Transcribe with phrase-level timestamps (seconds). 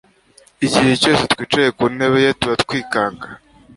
[0.65, 3.27] igihe cyose twicaye ku ntebe ye tuba twikanga